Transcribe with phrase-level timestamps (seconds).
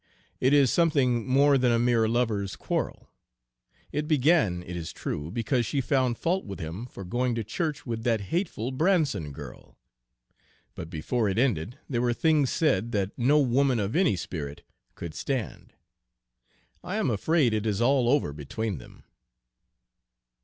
[0.39, 3.11] "It is something more than a mere lovers' quarrel.
[3.91, 7.85] It began, it is true, because she found fault with him for going to church
[7.85, 9.77] with that hateful Branson girl.
[10.73, 14.63] But before it ended there were things said that no woman of any spirit
[14.95, 15.73] could stand.
[16.83, 19.03] I am afraid it is all over between them."